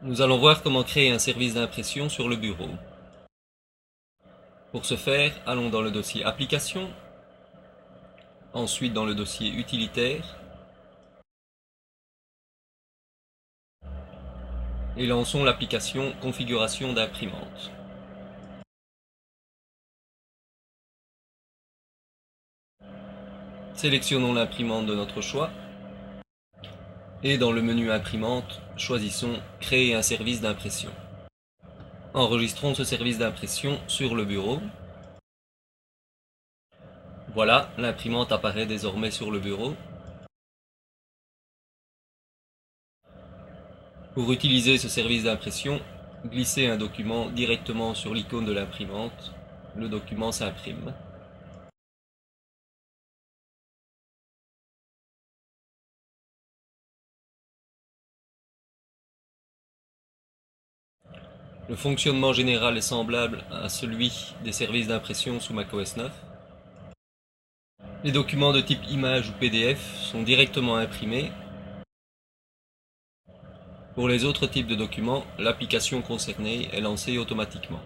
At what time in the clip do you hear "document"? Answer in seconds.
46.76-47.30, 49.88-50.32